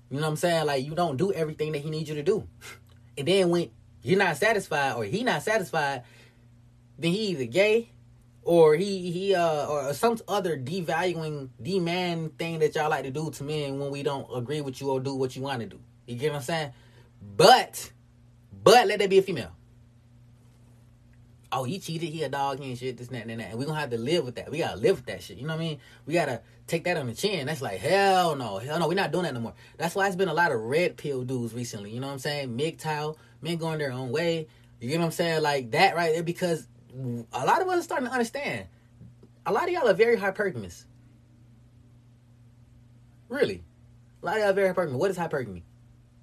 [0.09, 0.65] You know what I'm saying?
[0.65, 2.47] Like you don't do everything that he needs you to do.
[3.15, 3.69] And then when
[4.01, 6.01] you're not satisfied or he not satisfied,
[6.97, 7.89] then he either gay
[8.45, 13.31] or he he uh or some other devaluing demand thing that y'all like to do
[13.31, 15.79] to men when we don't agree with you or do what you want to do.
[16.05, 16.73] You get what I'm saying?
[17.37, 17.91] But
[18.63, 19.51] but let that be a female.
[21.55, 23.51] Oh, he cheated, he a dog, he ain't shit, this, and that, and that.
[23.51, 24.49] And we gonna have to live with that.
[24.49, 25.37] We gotta live with that shit.
[25.37, 25.79] You know what I mean?
[26.07, 27.45] We gotta take that on the chin.
[27.45, 28.57] That's like, hell no.
[28.57, 29.53] Hell no, we're not doing that no more.
[29.77, 31.91] That's why it's been a lot of red pill dudes recently.
[31.91, 32.57] You know what I'm saying?
[32.57, 34.47] MGTOW, men going their own way.
[34.79, 35.43] You get what I'm saying?
[35.43, 36.67] Like that right there because
[37.33, 38.67] a lot of us are starting to understand.
[39.45, 40.85] A lot of y'all are very hypergamous.
[43.29, 43.63] Really.
[44.21, 44.93] A lot of y'all are very hypergamous.
[44.93, 45.63] What is hypergamy?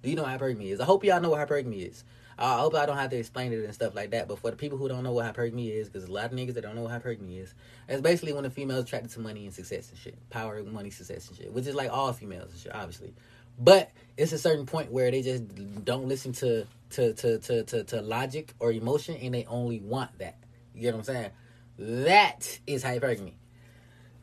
[0.03, 0.81] Do you know what hypergamy is?
[0.81, 2.05] I hope y'all know what hypergamy is.
[2.39, 4.27] I hope I don't have to explain it and stuff like that.
[4.27, 6.55] But for the people who don't know what hypergamy is, because a lot of niggas
[6.55, 7.53] that don't know what hypergamy is,
[7.87, 10.89] it's basically when a female is attracted to money and success and shit, power, money,
[10.89, 13.13] success and shit, which is like all females and shit, obviously.
[13.59, 17.85] But it's a certain point where they just don't listen to to to to to,
[17.85, 20.39] to logic or emotion, and they only want that.
[20.81, 21.31] You get what I'm saying?
[21.79, 23.35] That is hypergamy.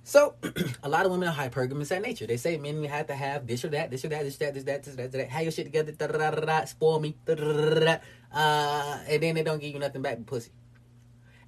[0.04, 0.34] So,
[0.84, 2.26] a lot of women are hypergamous at nature.
[2.26, 4.64] They say men have to have this or that, this or that, this, that, this,
[4.64, 5.30] that, this, that, this, that.
[5.30, 7.98] Have your shit together, da, da, da, da, spoil me, da, da, da,
[8.34, 10.50] uh, and then they don't give you nothing back but pussy.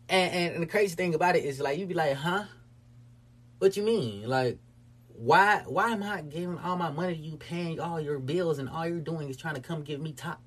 [0.09, 2.43] And, and, and the crazy thing about it is like you be like, huh?
[3.57, 4.29] What you mean?
[4.29, 4.59] Like,
[5.07, 8.69] why why am I giving all my money to you, paying all your bills, and
[8.69, 10.39] all you're doing is trying to come give me top?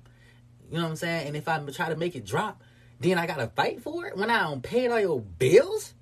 [0.71, 1.27] You know what I'm saying?
[1.27, 2.62] And if I try to make it drop,
[3.03, 5.93] then I gotta fight for it when I don't pay all your bills.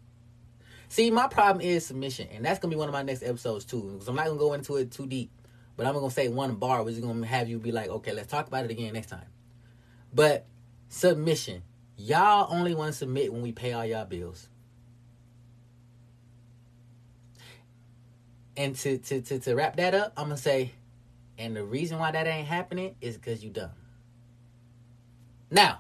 [0.90, 3.92] See, my problem is submission, and that's gonna be one of my next episodes too.
[3.94, 5.32] Because I'm not gonna go into it too deep,
[5.78, 8.30] but I'm gonna say one bar, which is gonna have you be like, okay, let's
[8.30, 9.26] talk about it again next time.
[10.14, 10.46] But
[10.90, 11.64] submission,
[11.98, 14.48] y'all only want to submit when we pay all y'all bills.
[18.58, 20.74] And to, to, to, to wrap that up, I'm gonna say,
[21.38, 23.72] and the reason why that ain't happening is because you dumb.
[25.50, 25.80] Now,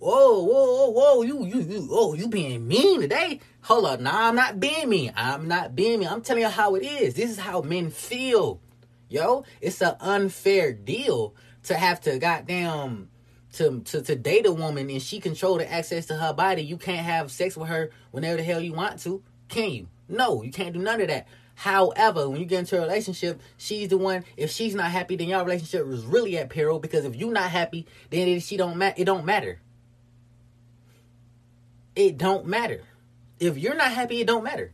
[0.00, 3.40] whoa, whoa, whoa, you, you, you, oh, you being mean today?
[3.62, 5.12] Hold up, nah, I'm not being mean.
[5.16, 6.08] I'm not being mean.
[6.08, 7.14] I'm telling you how it is.
[7.14, 8.60] This is how men feel,
[9.08, 9.44] yo.
[9.60, 11.34] It's an unfair deal
[11.64, 13.10] to have to goddamn
[13.54, 16.62] to, to to date a woman and she control the access to her body.
[16.62, 19.88] You can't have sex with her whenever the hell you want to, can you?
[20.08, 21.26] No, you can't do none of that.
[21.54, 24.24] However, when you get into a relationship, she's the one.
[24.36, 26.78] If she's not happy, then your relationship is really at peril.
[26.78, 28.94] Because if you're not happy, then it, she don't matter.
[28.96, 29.60] It don't matter.
[31.98, 32.84] It don't matter.
[33.40, 34.70] If you're not happy, it don't matter.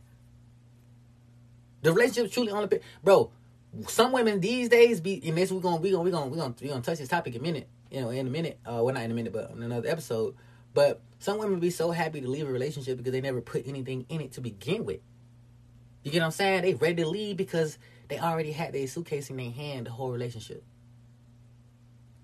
[1.81, 3.31] The relationship truly only, bro.
[3.87, 6.53] Some women these days be, and this we're gonna we gonna we gonna we gonna
[6.61, 7.67] we gonna touch this topic in a minute.
[7.89, 8.59] You know, in a minute.
[8.63, 10.35] Uh, well, not in a minute, but in another episode.
[10.75, 14.05] But some women be so happy to leave a relationship because they never put anything
[14.07, 14.99] in it to begin with.
[16.03, 16.61] You get what I'm saying?
[16.61, 20.11] They ready to leave because they already had their suitcase in their hand the whole
[20.11, 20.63] relationship.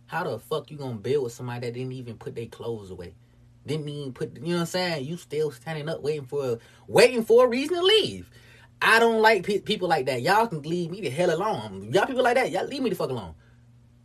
[0.06, 3.16] How the fuck you gonna build with somebody that didn't even put their clothes away?
[3.66, 5.06] Didn't even put you know what I'm saying?
[5.06, 8.30] You still standing up waiting for waiting for a reason to leave.
[8.82, 10.22] I don't like pe- people like that.
[10.24, 11.92] Y'all can leave me the hell alone.
[11.94, 13.36] Y'all people like that, y'all leave me the fuck alone.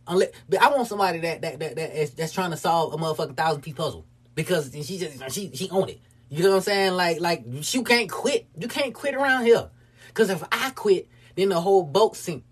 [0.07, 2.97] Unless, but I want somebody that that that, that is, that's trying to solve a
[2.97, 5.99] motherfucking thousand piece puzzle because she just she she own it.
[6.29, 6.93] You know what I'm saying?
[6.93, 7.43] Like, like
[7.73, 8.47] you can't quit.
[8.57, 9.69] You can't quit around here.
[10.13, 12.43] Cause if I quit, then the whole boat sink.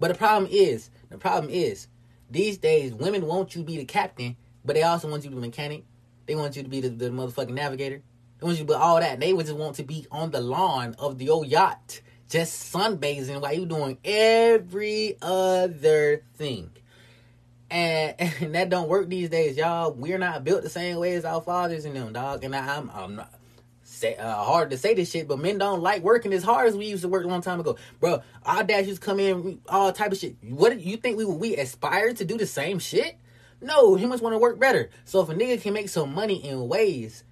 [0.00, 1.88] But the problem is, the problem is,
[2.30, 4.36] these days women want you to be the captain,
[4.68, 5.82] but they also want you to be mechanic.
[6.26, 8.02] They want you to be the, the motherfucking navigator.
[8.38, 9.18] They want you to be all that.
[9.18, 13.40] They would just want to be on the lawn of the old yacht, just sunbathing
[13.40, 16.70] while you doing every other thing.
[17.70, 19.94] And, and that don't work these days, y'all.
[19.94, 22.44] We're not built the same way as our fathers and them, dog.
[22.44, 23.32] And I, I'm, I'm not
[23.84, 26.76] say, uh, hard to say this shit, but men don't like working as hard as
[26.76, 28.20] we used to work a long time ago, bro.
[28.44, 30.36] Our dads used to come in all type of shit.
[30.42, 33.16] What you think we we aspire to do the same shit?
[33.60, 34.90] No, humans want to work better.
[35.04, 37.24] So if a nigga can make some money in ways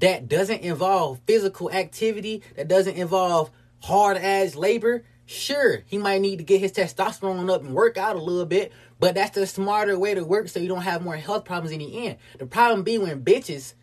[0.00, 3.50] that doesn't involve physical activity, that doesn't involve
[3.82, 8.16] hard ass labor, sure, he might need to get his testosterone up and work out
[8.16, 11.16] a little bit, but that's the smarter way to work so you don't have more
[11.16, 12.18] health problems in the end.
[12.38, 13.74] The problem be when bitches,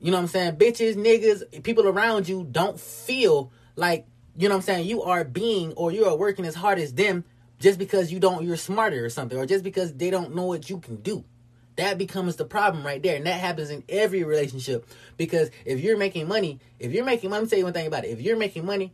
[0.00, 4.54] you know what I'm saying, bitches, niggas, people around you don't feel like, you know
[4.54, 7.24] what I'm saying, you are being or you are working as hard as them
[7.58, 10.68] just because you don't, you're smarter or something, or just because they don't know what
[10.70, 11.24] you can do.
[11.76, 13.16] That becomes the problem right there.
[13.16, 14.88] And that happens in every relationship.
[15.16, 18.04] Because if you're making money, if you're making money, me tell you one thing about
[18.04, 18.08] it.
[18.08, 18.92] If you're making money,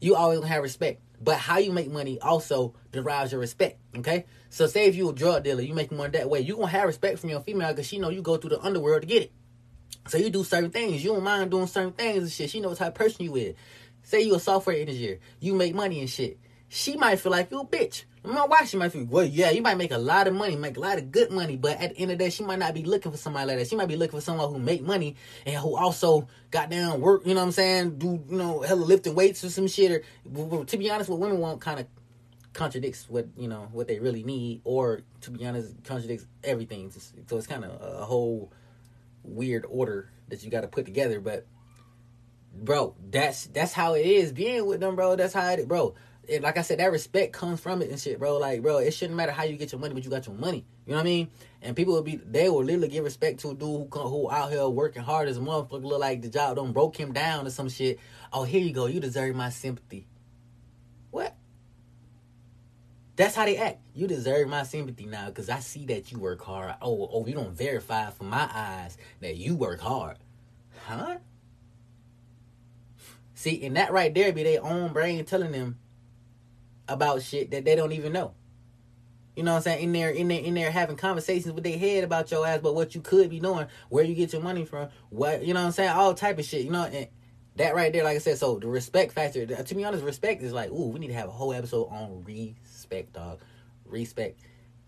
[0.00, 1.02] you always gonna have respect.
[1.20, 3.80] But how you make money also derives your respect.
[3.96, 4.26] Okay?
[4.48, 6.86] So say if you a drug dealer, you make money that way, you gonna have
[6.86, 9.32] respect from your female because she know you go through the underworld to get it.
[10.06, 11.02] So you do certain things.
[11.02, 12.50] You don't mind doing certain things and shit.
[12.50, 13.54] She knows how person you is.
[14.02, 15.18] Say you a software engineer.
[15.40, 16.38] You make money and shit.
[16.74, 18.02] She might feel like you a bitch.
[18.24, 20.76] My wife, she might feel, well, yeah, you might make a lot of money, make
[20.76, 22.74] a lot of good money, but at the end of the day, she might not
[22.74, 23.68] be looking for somebody like that.
[23.68, 25.14] She might be looking for someone who make money
[25.46, 27.98] and who also got down work, you know what I'm saying?
[27.98, 30.04] Do, you know, hella lifting weights or some shit.
[30.34, 31.86] Or, to be honest, what women want kind of
[32.54, 36.90] contradicts what, you know, what they really need, or to be honest, contradicts everything.
[37.28, 38.52] So it's kind of a whole
[39.22, 41.46] weird order that you got to put together, but
[42.52, 45.14] bro, that's that's how it is being with them, bro.
[45.14, 45.94] That's how it, bro
[46.28, 48.38] it, like I said, that respect comes from it and shit, bro.
[48.38, 50.64] Like, bro, it shouldn't matter how you get your money, but you got your money.
[50.86, 51.30] You know what I mean?
[51.62, 54.50] And people will be, they will literally give respect to a dude who, who out
[54.50, 57.50] here working hard as a motherfucker, look like the job don't broke him down or
[57.50, 57.98] some shit.
[58.32, 58.86] Oh, here you go.
[58.86, 60.06] You deserve my sympathy.
[61.10, 61.34] What?
[63.16, 63.80] That's how they act.
[63.94, 66.74] You deserve my sympathy now because I see that you work hard.
[66.82, 70.18] Oh, oh, you don't verify for my eyes that you work hard.
[70.86, 71.18] Huh?
[73.34, 75.78] See, and that right there be their own brain telling them
[76.88, 78.34] about shit that they don't even know.
[79.36, 79.84] You know what I'm saying?
[79.84, 82.74] In there, in there, in there, having conversations with their head about your ass, but
[82.74, 85.66] what you could be doing, where you get your money from, what you know what
[85.66, 86.64] I'm saying, all type of shit.
[86.64, 87.08] You know, and
[87.56, 89.44] that right there, like I said, so the respect factor.
[89.46, 92.22] To be honest, respect is like, ooh, we need to have a whole episode on
[92.24, 93.40] respect, dog.
[93.86, 94.40] Respect.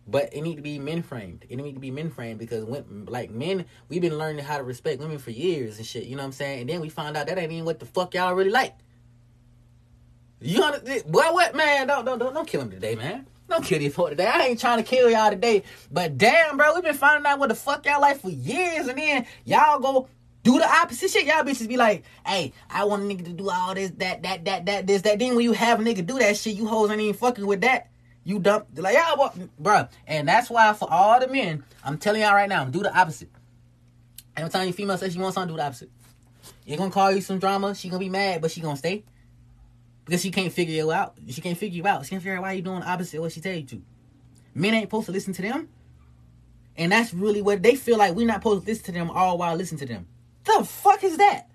[0.08, 1.44] But it need to be men framed.
[1.48, 4.62] It need to be men framed because when like men, we've been learning how to
[4.62, 6.04] respect women for years and shit.
[6.04, 6.60] You know what I'm saying?
[6.60, 8.74] And then we find out that ain't even what the fuck y'all really like.
[10.40, 11.04] You understand?
[11.10, 11.86] Boy, what man?
[11.86, 13.26] Don't don't don't don't kill him today, man.
[13.48, 14.26] Don't kill these folk today.
[14.26, 15.62] I ain't trying to kill y'all today.
[15.90, 18.98] But damn, bro, we've been finding out what the fuck y'all like for years, and
[18.98, 20.08] then y'all go
[20.42, 21.26] do the opposite shit.
[21.26, 24.44] Y'all bitches be like, hey, I want a nigga to do all this, that, that,
[24.44, 25.18] that, that, this, that.
[25.18, 27.60] Then when you have a nigga do that shit, you hoes ain't even fucking with
[27.60, 27.88] that.
[28.24, 29.88] You dump like y'all, bruh.
[30.08, 33.30] And that's why for all the men, I'm telling y'all right now, do the opposite.
[34.36, 35.90] Every time your female says she wants something, do the opposite.
[36.64, 37.76] You're gonna call you some drama.
[37.76, 39.04] She gonna be mad, but she gonna stay
[40.06, 41.18] because she can't figure you out.
[41.28, 42.04] She can't figure you out.
[42.04, 43.82] She can't figure out why you're doing opposite what she tell you to.
[44.54, 45.68] Men ain't supposed to listen to them,
[46.76, 48.14] and that's really what they feel like.
[48.14, 50.06] We're not supposed to listen to them all while listen to them.
[50.44, 51.48] The fuck is that?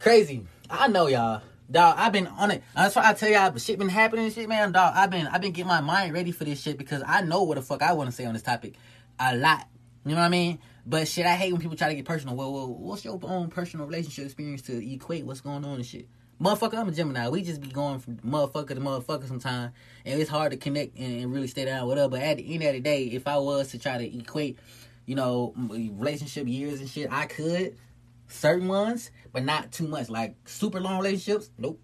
[0.00, 0.46] Crazy.
[0.68, 1.42] I know y'all.
[1.70, 2.62] Dog, I've been on it.
[2.74, 4.72] That's why I tell y'all, shit been happening shit, man.
[4.72, 7.42] Dog, I've been, I've been getting my mind ready for this shit because I know
[7.42, 8.74] what the fuck I want to say on this topic,
[9.20, 9.68] a lot.
[10.06, 10.60] You know what I mean?
[10.86, 12.34] But shit, I hate when people try to get personal.
[12.34, 16.08] Well, well, what's your own personal relationship experience to equate what's going on and shit?
[16.40, 17.28] Motherfucker, I'm a Gemini.
[17.28, 19.72] We just be going from motherfucker to motherfucker sometimes,
[20.04, 22.10] and it's hard to connect and really stay down, whatever.
[22.10, 24.56] But at the end of the day, if I was to try to equate,
[25.04, 27.76] you know, relationship years and shit, I could
[28.28, 30.08] certain ones, but not too much.
[30.08, 31.80] Like super long relationships, nope.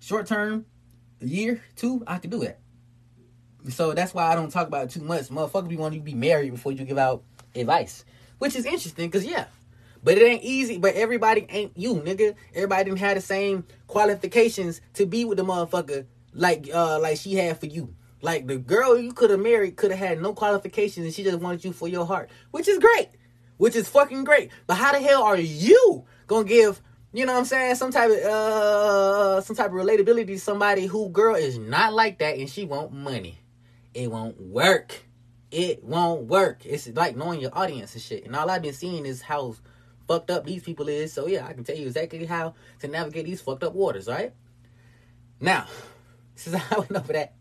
[0.00, 0.66] Short term,
[1.22, 2.60] a year, two, I could do that.
[3.70, 5.28] So that's why I don't talk about it too much.
[5.28, 7.22] Motherfucker, be wanting to be married before you give out
[7.54, 8.04] advice,
[8.38, 9.46] which is interesting because yeah,
[10.02, 10.78] but it ain't easy.
[10.78, 12.34] But everybody ain't you, nigga.
[12.54, 17.34] Everybody didn't have the same qualifications to be with the motherfucker like uh like she
[17.34, 17.94] had for you.
[18.20, 21.38] Like the girl you could have married could have had no qualifications and she just
[21.38, 23.08] wanted you for your heart, which is great,
[23.56, 24.50] which is fucking great.
[24.66, 26.82] But how the hell are you gonna give?
[27.12, 27.76] You know what I'm saying?
[27.76, 32.18] Some type of uh some type of relatability to somebody who girl is not like
[32.18, 33.38] that and she want money.
[33.94, 35.04] It won't work.
[35.50, 36.66] It won't work.
[36.66, 38.26] It's like knowing your audience and shit.
[38.26, 39.54] And all I've been seeing is how
[40.08, 41.12] fucked up these people is.
[41.12, 44.32] So yeah, I can tell you exactly how to navigate these fucked up waters, right?
[45.40, 45.66] Now,
[46.34, 47.34] since I went over that,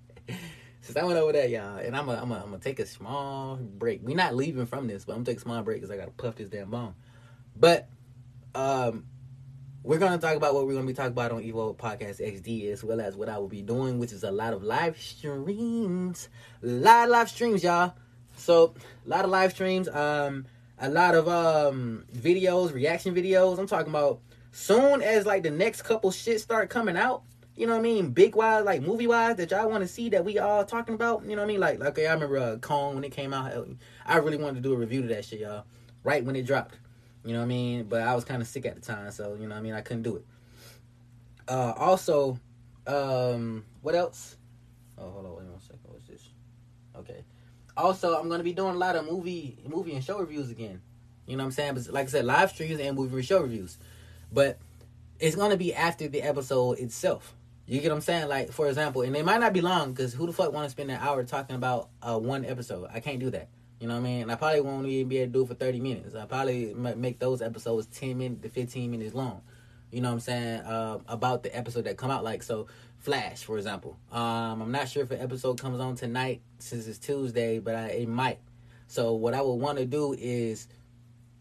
[0.82, 4.02] since I went over that, y'all, and I'm gonna I'm I'm take a small break.
[4.04, 6.12] We're not leaving from this, but I'm gonna take a small break because I gotta
[6.12, 6.94] puff this damn bone.
[7.56, 7.90] But
[8.54, 9.06] um
[9.84, 12.84] we're gonna talk about what we're gonna be talking about on Evo Podcast XD as
[12.84, 16.28] well as what I will be doing, which is a lot of live streams.
[16.62, 16.70] Of
[17.10, 17.94] live streams, y'all.
[18.36, 18.74] So
[19.06, 19.88] a lot of live streams.
[19.88, 20.46] Um
[20.80, 23.58] a lot of um videos, reaction videos.
[23.58, 24.20] I'm talking about
[24.52, 27.24] soon as like the next couple shit start coming out.
[27.56, 28.12] You know what I mean?
[28.12, 31.24] Big wise, like movie wise, that y'all want to see that we all talking about.
[31.24, 31.60] You know what I mean?
[31.60, 33.68] Like, like okay, I remember uh, Kong when it came out.
[34.06, 35.66] I really wanted to do a review to that shit, y'all.
[36.04, 36.76] Right when it dropped.
[37.26, 37.84] You know what I mean?
[37.86, 39.74] But I was kind of sick at the time, so you know what I mean.
[39.74, 40.26] I couldn't do it.
[41.48, 42.40] Uh, also,
[42.86, 44.38] um, what else?
[44.98, 45.80] Oh, hold on, wait one second.
[45.84, 46.30] What's this?
[46.96, 47.24] Okay.
[47.78, 50.82] Also, I'm gonna be doing a lot of movie, movie and show reviews again.
[51.28, 51.76] You know what I'm saying?
[51.76, 53.78] But like I said, live streams and movie and show reviews.
[54.32, 54.58] But
[55.20, 57.36] it's gonna be after the episode itself.
[57.68, 58.28] You get what I'm saying?
[58.28, 60.72] Like for example, and they might not be long because who the fuck want to
[60.72, 62.90] spend an hour talking about uh, one episode?
[62.92, 63.50] I can't do that.
[63.80, 64.22] You know what I mean?
[64.24, 66.16] And I probably won't even be able to do it for 30 minutes.
[66.16, 69.42] I probably make those episodes 10 minutes to 15 minutes long.
[69.92, 70.60] You know what I'm saying?
[70.62, 72.24] Uh, about the episode that come out.
[72.24, 72.68] Like, so
[73.00, 73.98] Flash, for example.
[74.12, 77.88] Um, I'm not sure if an episode comes on tonight since it's Tuesday, but I,
[77.90, 78.40] it might.
[78.88, 80.68] So what I would want to do is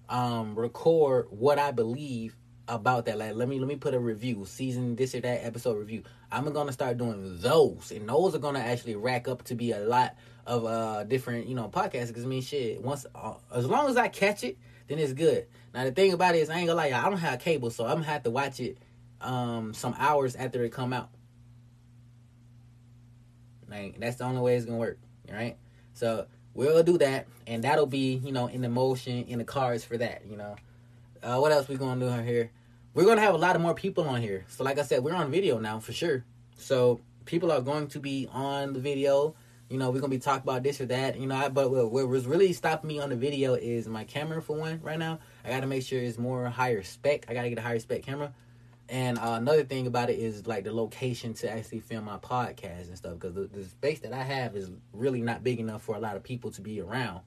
[0.08, 2.36] um, record what I believe
[2.68, 3.18] about that.
[3.18, 6.02] Like, let me let me put a review, season this or that episode review.
[6.30, 9.80] I'm gonna start doing those, and those are gonna actually rack up to be a
[9.80, 10.16] lot
[10.46, 12.08] of uh different you know podcasts.
[12.08, 15.46] Because I mean, shit, once uh, as long as I catch it, then it's good.
[15.74, 17.84] Now the thing about it is, I ain't gonna lie, I don't have cable, so
[17.84, 18.78] I'm gonna have to watch it
[19.20, 21.10] um some hours after it come out.
[23.76, 24.98] Like that's the only way it's gonna work,
[25.30, 25.56] right?
[25.94, 29.84] So we'll do that, and that'll be you know in the motion in the cards
[29.84, 30.22] for that.
[30.28, 30.56] You know,
[31.22, 32.50] uh, what else we gonna do here?
[32.94, 34.44] We're gonna have a lot of more people on here.
[34.48, 36.24] So like I said, we're on video now for sure.
[36.56, 39.34] So people are going to be on the video.
[39.68, 41.18] You know, we're gonna be talking about this or that.
[41.18, 44.40] You know, I, but what, was really stopping me on the video is my camera
[44.40, 44.80] for one.
[44.82, 47.26] Right now, I got to make sure it's more higher spec.
[47.28, 48.32] I got to get a higher spec camera.
[48.88, 52.86] And uh, another thing about it is like the location to actually film my podcast
[52.86, 55.96] and stuff because the, the, space that I have is really not big enough for
[55.96, 57.22] a lot of people to be around.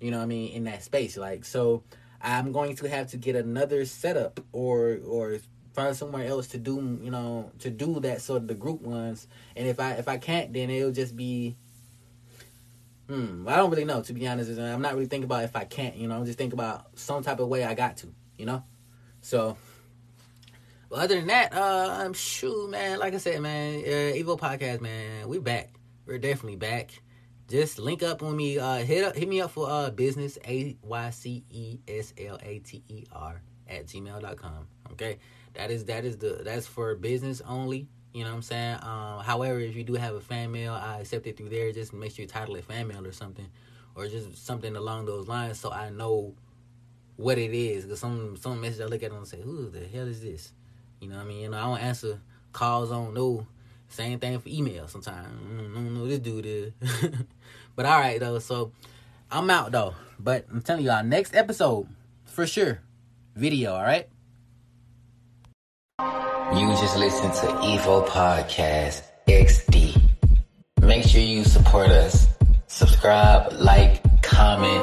[0.00, 0.52] You know what I mean?
[0.52, 1.84] In that space, like so,
[2.20, 5.38] I'm going to have to get another setup or or
[5.74, 9.28] find somewhere else to do you know to do that sort of the group ones.
[9.54, 11.56] And if I if I can't, then it'll just be.
[13.08, 14.58] Hmm, I don't really know to be honest.
[14.58, 15.94] I'm not really thinking about if I can't.
[15.96, 18.12] You know, I'm just thinking about some type of way I got to.
[18.36, 18.64] You know,
[19.20, 19.56] so
[20.88, 22.98] but other than that, uh, I'm sure, man.
[22.98, 25.74] Like I said, man, uh, Podcast, man, we back.
[26.06, 27.02] We're definitely back.
[27.48, 28.58] Just link up with me.
[28.58, 32.38] Uh, hit up, hit me up for uh business a y c e s l
[32.42, 34.66] a t e r at gmail.com.
[34.92, 35.18] Okay,
[35.54, 37.88] that is that is the that's for business only.
[38.12, 38.78] You know what I'm saying?
[38.82, 41.70] Um, however, if you do have a fan mail, I accept it through there.
[41.70, 43.48] Just make sure you title it fan mail or something,
[43.94, 46.34] or just something along those lines, so I know
[47.16, 47.84] what it is.
[47.84, 50.52] Cause some some message I look at and say, "Who the hell is this?"
[51.06, 51.42] You know what I mean?
[51.42, 52.20] You know, I don't answer
[52.52, 53.46] calls on no.
[53.86, 54.88] Same thing for email.
[54.88, 56.72] Sometimes mm, I don't know this dude is.
[57.76, 58.40] but all right though.
[58.40, 58.72] So
[59.30, 59.94] I'm out though.
[60.18, 61.86] But I'm telling y'all, next episode
[62.24, 62.80] for sure,
[63.36, 63.74] video.
[63.74, 64.08] All right.
[66.00, 70.02] You just listened to Evo Podcast XD.
[70.80, 72.26] Make sure you support us.
[72.66, 74.82] Subscribe, like, comment,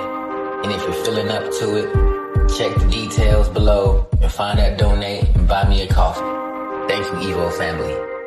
[0.64, 2.13] and if you're feeling up to it,
[2.58, 6.22] check the details below and find that donate and buy me a coffee.
[6.88, 8.23] Thank you, Evo family.